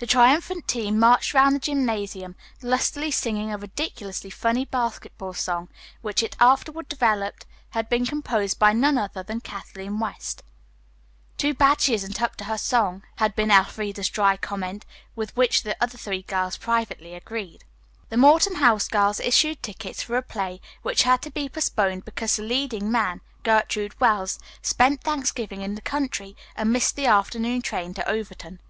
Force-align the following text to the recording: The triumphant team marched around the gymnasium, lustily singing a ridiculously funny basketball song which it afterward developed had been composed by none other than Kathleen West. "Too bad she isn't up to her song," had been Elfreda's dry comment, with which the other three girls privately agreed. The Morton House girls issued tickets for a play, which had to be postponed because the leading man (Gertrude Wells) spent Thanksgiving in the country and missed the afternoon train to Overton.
The 0.00 0.06
triumphant 0.06 0.68
team 0.68 0.98
marched 0.98 1.34
around 1.34 1.54
the 1.54 1.58
gymnasium, 1.58 2.36
lustily 2.60 3.10
singing 3.10 3.50
a 3.50 3.56
ridiculously 3.56 4.28
funny 4.28 4.66
basketball 4.66 5.32
song 5.32 5.70
which 6.02 6.22
it 6.22 6.36
afterward 6.38 6.88
developed 6.90 7.46
had 7.70 7.88
been 7.88 8.04
composed 8.04 8.58
by 8.58 8.74
none 8.74 8.98
other 8.98 9.22
than 9.22 9.40
Kathleen 9.40 9.98
West. 9.98 10.42
"Too 11.38 11.54
bad 11.54 11.80
she 11.80 11.94
isn't 11.94 12.20
up 12.20 12.36
to 12.36 12.44
her 12.44 12.58
song," 12.58 13.02
had 13.14 13.34
been 13.34 13.50
Elfreda's 13.50 14.10
dry 14.10 14.36
comment, 14.36 14.84
with 15.14 15.34
which 15.38 15.62
the 15.62 15.74
other 15.82 15.96
three 15.96 16.20
girls 16.24 16.58
privately 16.58 17.14
agreed. 17.14 17.64
The 18.10 18.18
Morton 18.18 18.56
House 18.56 18.88
girls 18.88 19.20
issued 19.20 19.62
tickets 19.62 20.02
for 20.02 20.18
a 20.18 20.22
play, 20.22 20.60
which 20.82 21.04
had 21.04 21.22
to 21.22 21.30
be 21.30 21.48
postponed 21.48 22.04
because 22.04 22.36
the 22.36 22.42
leading 22.42 22.90
man 22.92 23.22
(Gertrude 23.42 23.98
Wells) 24.00 24.38
spent 24.60 25.00
Thanksgiving 25.00 25.62
in 25.62 25.76
the 25.76 25.80
country 25.80 26.36
and 26.56 26.70
missed 26.74 26.94
the 26.94 27.06
afternoon 27.06 27.62
train 27.62 27.94
to 27.94 28.06
Overton. 28.06 28.60